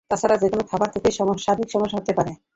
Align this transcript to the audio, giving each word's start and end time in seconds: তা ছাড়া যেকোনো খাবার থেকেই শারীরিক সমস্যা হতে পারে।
তা 0.09 0.15
ছাড়া 0.17 0.35
যেকোনো 0.37 0.63
খাবার 0.71 0.89
থেকেই 0.95 1.13
শারীরিক 1.39 1.69
সমস্যা 1.71 1.97
হতে 1.99 2.13
পারে। 2.17 2.31